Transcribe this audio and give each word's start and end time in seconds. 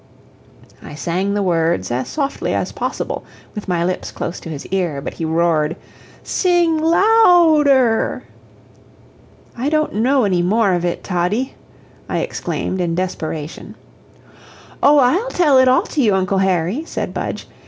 I 0.81 0.95
sang 0.95 1.35
the 1.35 1.43
words 1.43 1.91
as 1.91 2.07
softly 2.07 2.55
as 2.55 2.71
possible 2.71 3.23
with 3.53 3.67
my 3.67 3.85
lips 3.85 4.11
close 4.11 4.39
to 4.39 4.49
his 4.49 4.65
ear, 4.71 4.99
but 4.99 5.13
he 5.13 5.25
roared: 5.25 5.75
"Sing 6.23 6.79
louder." 6.79 8.23
"I 9.55 9.69
don't 9.69 9.93
know 9.93 10.23
any 10.23 10.41
more 10.41 10.73
of 10.73 10.83
it, 10.83 11.03
Toddie," 11.03 11.53
I 12.09 12.17
exclaimed 12.17 12.81
in 12.81 12.95
desperation. 12.95 13.75
"Oh, 14.81 14.97
I'll 14.97 15.29
tell 15.29 15.59
it 15.59 15.67
all 15.67 15.83
to 15.83 16.01
you, 16.01 16.15
Uncle 16.15 16.39
Harry," 16.39 16.81
said 16.83 17.13
Budge. 17.13 17.45